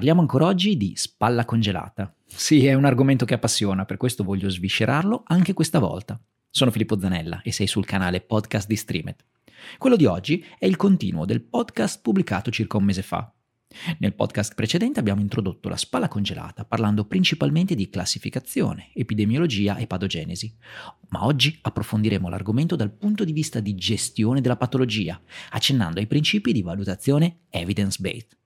[0.00, 2.10] Parliamo ancora oggi di spalla congelata.
[2.24, 6.18] Sì, è un argomento che appassiona, per questo voglio sviscerarlo anche questa volta.
[6.48, 9.16] Sono Filippo Zanella e sei sul canale Podcast di Streamed.
[9.76, 13.30] Quello di oggi è il continuo del podcast pubblicato circa un mese fa.
[13.98, 20.56] Nel podcast precedente abbiamo introdotto la spalla congelata parlando principalmente di classificazione, epidemiologia e patogenesi,
[21.10, 25.20] ma oggi approfondiremo l'argomento dal punto di vista di gestione della patologia,
[25.50, 28.38] accennando ai principi di valutazione evidence-based.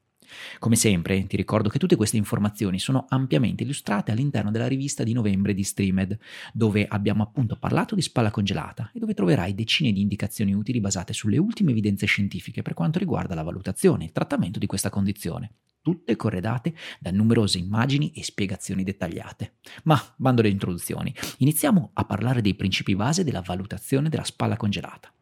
[0.59, 5.13] Come sempre, ti ricordo che tutte queste informazioni sono ampiamente illustrate all'interno della rivista di
[5.13, 6.19] novembre di Streamed,
[6.53, 11.13] dove abbiamo appunto parlato di spalla congelata e dove troverai decine di indicazioni utili basate
[11.13, 15.53] sulle ultime evidenze scientifiche per quanto riguarda la valutazione e il trattamento di questa condizione
[15.85, 19.57] tutte corredate da numerose immagini e spiegazioni dettagliate.
[19.83, 25.13] Ma, bando le introduzioni, iniziamo a parlare dei principi base della valutazione della spalla congelata.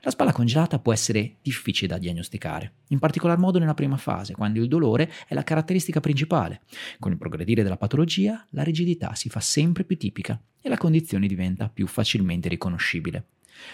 [0.00, 4.58] La spalla congelata può essere difficile da diagnosticare, in particolar modo nella prima fase, quando
[4.58, 6.62] il dolore è la caratteristica principale.
[6.98, 11.26] Con il progredire della patologia, la rigidità si fa sempre più tipica e la condizione
[11.26, 13.26] diventa più facilmente riconoscibile.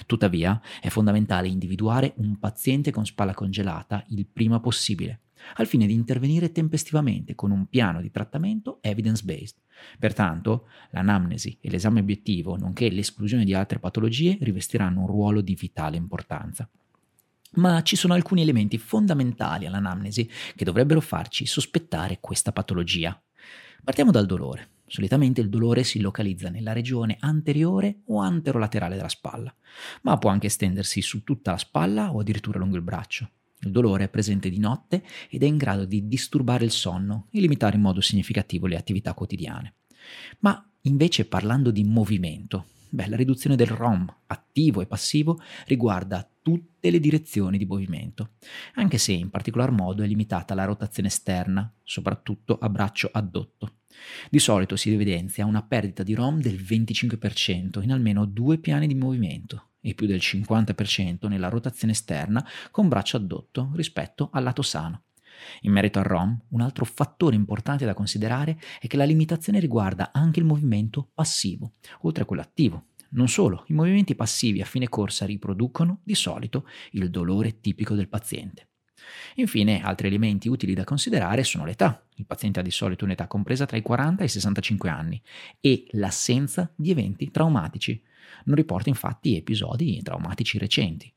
[0.06, 5.20] Tuttavia, è fondamentale individuare un paziente con spalla congelata il prima possibile,
[5.54, 9.56] al fine di intervenire tempestivamente con un piano di trattamento evidence-based.
[9.98, 15.96] Pertanto, l'anamnesi e l'esame obiettivo, nonché l'esclusione di altre patologie, rivestiranno un ruolo di vitale
[15.96, 16.68] importanza.
[17.54, 23.20] Ma ci sono alcuni elementi fondamentali all'anamnesi che dovrebbero farci sospettare questa patologia.
[23.84, 24.68] Partiamo dal dolore.
[24.86, 29.54] Solitamente il dolore si localizza nella regione anteriore o anterolaterale della spalla,
[30.02, 33.30] ma può anche estendersi su tutta la spalla o addirittura lungo il braccio.
[33.64, 37.40] Il dolore è presente di notte ed è in grado di disturbare il sonno e
[37.40, 39.74] limitare in modo significativo le attività quotidiane.
[40.40, 46.90] Ma invece parlando di movimento, beh, la riduzione del ROM attivo e passivo riguarda tutte
[46.90, 48.30] le direzioni di movimento,
[48.74, 53.76] anche se in particolar modo è limitata alla rotazione esterna, soprattutto a braccio addotto.
[54.28, 58.94] Di solito si evidenzia una perdita di ROM del 25% in almeno due piani di
[58.94, 65.02] movimento, e più del 50% nella rotazione esterna con braccio addotto rispetto al lato sano.
[65.62, 70.10] In merito al ROM, un altro fattore importante da considerare è che la limitazione riguarda
[70.12, 71.72] anche il movimento passivo,
[72.02, 72.86] oltre a quello attivo.
[73.10, 78.08] Non solo, i movimenti passivi a fine corsa riproducono, di solito, il dolore tipico del
[78.08, 78.68] paziente.
[79.36, 82.06] Infine, altri elementi utili da considerare sono l'età.
[82.16, 85.20] Il paziente ha di solito un'età compresa tra i 40 e i 65 anni
[85.60, 88.00] e l'assenza di eventi traumatici,
[88.44, 91.12] non riporta infatti episodi traumatici recenti.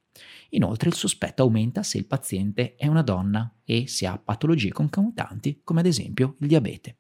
[0.50, 5.62] Inoltre il sospetto aumenta se il paziente è una donna e se ha patologie concomitanti
[5.64, 6.98] come ad esempio il diabete.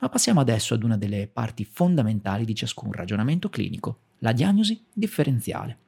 [0.00, 5.80] Ma passiamo adesso ad una delle parti fondamentali di ciascun ragionamento clinico, la diagnosi differenziale.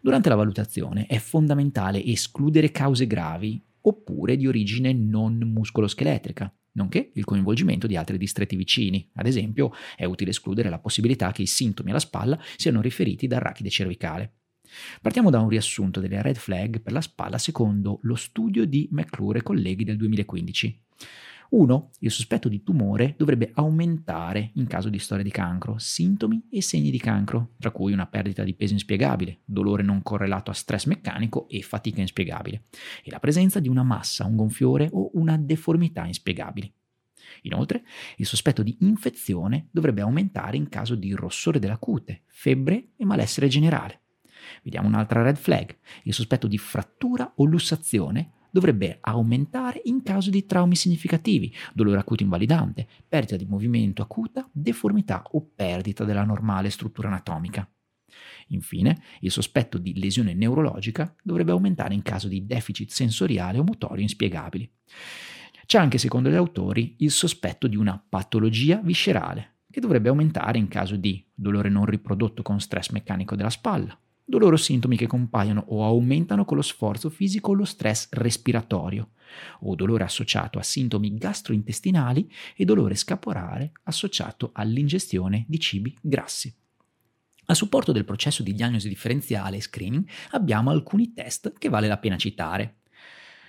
[0.00, 7.24] Durante la valutazione è fondamentale escludere cause gravi oppure di origine non muscoloscheletrica, nonché il
[7.24, 9.08] coinvolgimento di altri distretti vicini.
[9.14, 13.40] Ad esempio, è utile escludere la possibilità che i sintomi alla spalla siano riferiti dal
[13.40, 14.34] rachide cervicale.
[15.02, 19.40] Partiamo da un riassunto delle red flag per la spalla secondo lo studio di McClure
[19.40, 20.82] e colleghi del 2015.
[21.50, 21.90] 1.
[22.00, 26.90] Il sospetto di tumore dovrebbe aumentare in caso di storia di cancro, sintomi e segni
[26.90, 31.48] di cancro, tra cui una perdita di peso inspiegabile, dolore non correlato a stress meccanico
[31.48, 32.64] e fatica inspiegabile,
[33.02, 36.72] e la presenza di una massa, un gonfiore o una deformità inspiegabili.
[37.42, 37.82] Inoltre,
[38.16, 43.48] il sospetto di infezione dovrebbe aumentare in caso di rossore della cute, febbre e malessere
[43.48, 44.02] generale.
[44.62, 50.46] Vediamo un'altra red flag, il sospetto di frattura o lussazione dovrebbe aumentare in caso di
[50.46, 57.08] traumi significativi, dolore acuto invalidante, perdita di movimento acuta, deformità o perdita della normale struttura
[57.08, 57.68] anatomica.
[58.48, 64.02] Infine, il sospetto di lesione neurologica dovrebbe aumentare in caso di deficit sensoriale o motorio
[64.02, 64.70] inspiegabili.
[65.66, 70.66] C'è anche, secondo gli autori, il sospetto di una patologia viscerale, che dovrebbe aumentare in
[70.66, 73.96] caso di dolore non riprodotto con stress meccanico della spalla,
[74.30, 79.10] dolore o sintomi che compaiono o aumentano con lo sforzo fisico o lo stress respiratorio,
[79.60, 86.54] o dolore associato a sintomi gastrointestinali e dolore scapolare associato all'ingestione di cibi grassi.
[87.46, 91.98] A supporto del processo di diagnosi differenziale e screening abbiamo alcuni test che vale la
[91.98, 92.82] pena citare.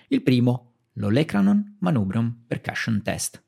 [0.07, 3.43] Il primo, l'Olecranon Manubrium Percussion Test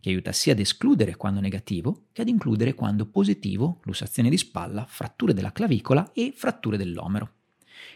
[0.00, 4.84] che aiuta sia ad escludere quando negativo che ad includere quando positivo lussazione di spalla,
[4.86, 7.32] fratture della clavicola e fratture dell'omero.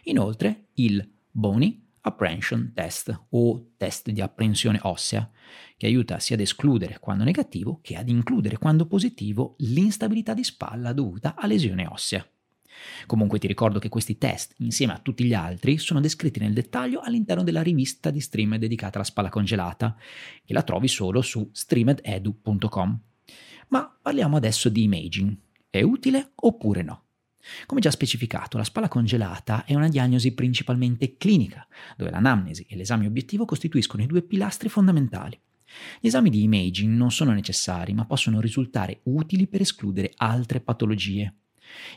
[0.04, 5.28] Inoltre il Bony Apprehension Test o test di apprensione ossea,
[5.76, 10.92] che aiuta sia ad escludere quando negativo che ad includere quando positivo l'instabilità di spalla
[10.92, 12.26] dovuta a lesione ossea.
[13.06, 17.00] Comunque ti ricordo che questi test, insieme a tutti gli altri, sono descritti nel dettaglio
[17.00, 19.96] all'interno della rivista di Streamed dedicata alla spalla congelata,
[20.44, 23.00] che la trovi solo su streamededu.com.
[23.69, 25.37] Ma parliamo adesso di imaging.
[25.69, 27.02] È utile oppure no?
[27.67, 33.06] Come già specificato, la spalla congelata è una diagnosi principalmente clinica, dove l'anamnesi e l'esame
[33.06, 35.38] obiettivo costituiscono i due pilastri fondamentali.
[36.00, 41.34] Gli esami di imaging non sono necessari, ma possono risultare utili per escludere altre patologie.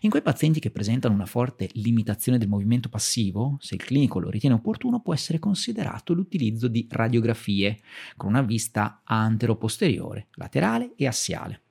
[0.02, 4.30] In quei pazienti che presentano una forte limitazione del movimento passivo, se il clinico lo
[4.30, 7.80] ritiene opportuno, può essere considerato l'utilizzo di radiografie
[8.16, 11.62] con una vista antero-posteriore, laterale e assiale.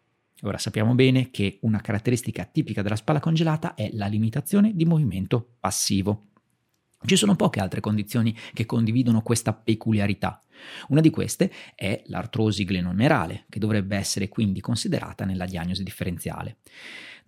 [0.43, 5.55] Ora sappiamo bene che una caratteristica tipica della spalla congelata è la limitazione di movimento
[5.59, 6.27] passivo.
[7.05, 10.43] Ci sono poche altre condizioni che condividono questa peculiarità.
[10.89, 16.59] Una di queste è l'artrosi glenomerale, che dovrebbe essere quindi considerata nella diagnosi differenziale.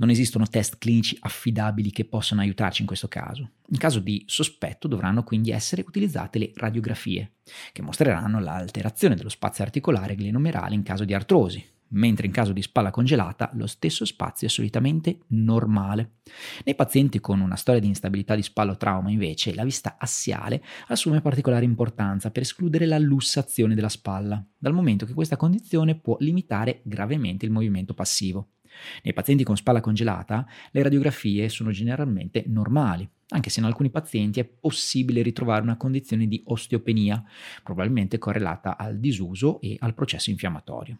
[0.00, 3.50] Non esistono test clinici affidabili che possano aiutarci in questo caso.
[3.69, 7.32] In caso di sospetto dovranno quindi essere utilizzate le radiografie,
[7.70, 12.62] che mostreranno l'alterazione dello spazio articolare glenomerale in caso di artrosi, mentre in caso di
[12.62, 16.20] spalla congelata lo stesso spazio è solitamente normale.
[16.64, 20.64] Nei pazienti con una storia di instabilità di spalla o trauma invece la vista assiale
[20.87, 26.17] assume particolare importanza per escludere la lussazione della spalla, dal momento che questa condizione può
[26.20, 28.53] limitare gravemente il movimento passivo.
[29.02, 34.40] Nei pazienti con spalla congelata le radiografie sono generalmente normali, anche se in alcuni pazienti
[34.40, 37.22] è possibile ritrovare una condizione di osteopenia,
[37.62, 40.99] probabilmente correlata al disuso e al processo infiammatorio.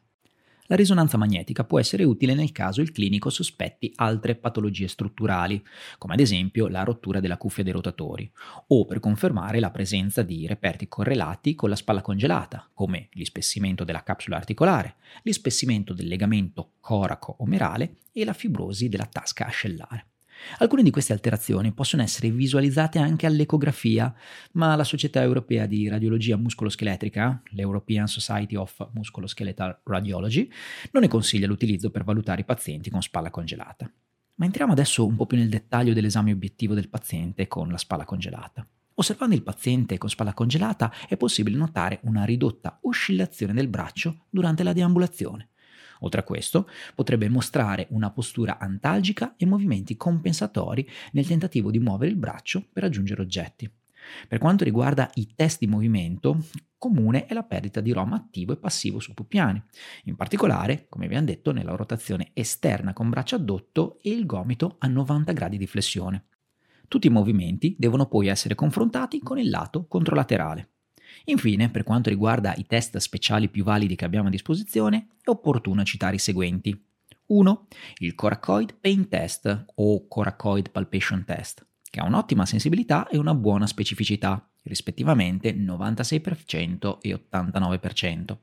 [0.71, 5.61] La risonanza magnetica può essere utile nel caso il clinico sospetti altre patologie strutturali,
[5.99, 8.31] come ad esempio la rottura della cuffia dei rotatori,
[8.69, 14.05] o per confermare la presenza di reperti correlati con la spalla congelata, come l'ispessimento della
[14.05, 14.95] capsula articolare,
[15.25, 20.10] l'ispessimento del legamento coraco-omerale e la fibrosi della tasca ascellare.
[20.59, 24.15] Alcune di queste alterazioni possono essere visualizzate anche all'ecografia,
[24.53, 30.51] ma la Società Europea di Radiologia Muscoloscheletrica, l'European Society of Musculoskeletal Radiology,
[30.93, 33.91] non ne consiglia l'utilizzo per valutare i pazienti con spalla congelata.
[34.37, 38.05] Ma entriamo adesso un po' più nel dettaglio dell'esame obiettivo del paziente con la spalla
[38.05, 38.67] congelata.
[38.95, 44.63] Osservando il paziente con spalla congelata è possibile notare una ridotta oscillazione del braccio durante
[44.63, 45.50] la deambulazione.
[46.01, 52.11] Oltre a questo, potrebbe mostrare una postura antalgica e movimenti compensatori nel tentativo di muovere
[52.11, 53.71] il braccio per raggiungere oggetti.
[54.27, 56.45] Per quanto riguarda i test di movimento,
[56.79, 59.63] comune è la perdita di ROM attivo e passivo su più piani,
[60.05, 64.87] in particolare, come abbiamo detto, nella rotazione esterna con braccio addotto e il gomito a
[64.87, 66.25] 90 gradi di flessione.
[66.89, 70.71] Tutti i movimenti devono poi essere confrontati con il lato controlaterale.
[71.25, 75.85] Infine, per quanto riguarda i test speciali più validi che abbiamo a disposizione, è opportuno
[75.85, 76.89] citare i seguenti.
[77.27, 77.67] 1.
[77.99, 83.67] Il Coracoid Pain Test o Coracoid Palpation Test, che ha un'ottima sensibilità e una buona
[83.67, 88.37] specificità, rispettivamente 96% e 89%.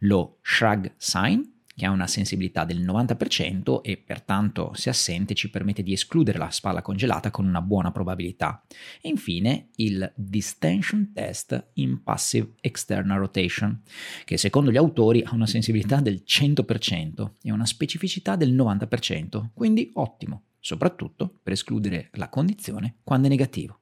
[0.00, 1.42] Lo Shrug Sign
[1.80, 6.50] che ha una sensibilità del 90% e pertanto se assente ci permette di escludere la
[6.50, 8.62] spalla congelata con una buona probabilità.
[9.00, 13.80] E infine il Distension Test in Passive External Rotation,
[14.26, 19.88] che secondo gli autori ha una sensibilità del 100% e una specificità del 90%, quindi
[19.94, 23.80] ottimo, soprattutto per escludere la condizione quando è negativo.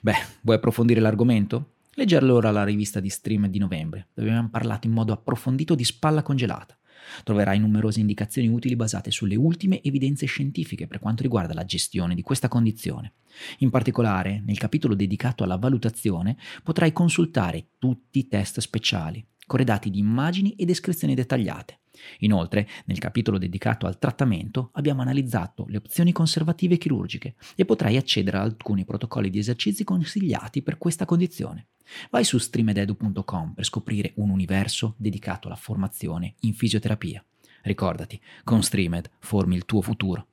[0.00, 1.72] Beh, vuoi approfondire l'argomento?
[1.94, 5.82] Leggi allora la rivista di Stream di novembre, dove abbiamo parlato in modo approfondito di
[5.82, 6.78] spalla congelata
[7.24, 12.22] Troverai numerose indicazioni utili basate sulle ultime evidenze scientifiche per quanto riguarda la gestione di
[12.22, 13.12] questa condizione.
[13.58, 19.98] In particolare, nel capitolo dedicato alla valutazione potrai consultare tutti i test speciali, corredati di
[19.98, 21.80] immagini e descrizioni dettagliate.
[22.20, 28.38] Inoltre, nel capitolo dedicato al trattamento abbiamo analizzato le opzioni conservative chirurgiche e potrai accedere
[28.38, 31.68] ad alcuni protocolli di esercizi consigliati per questa condizione.
[32.10, 37.24] Vai su streamededu.com per scoprire un universo dedicato alla formazione in fisioterapia.
[37.62, 40.28] Ricordati, con Streamed formi il tuo futuro.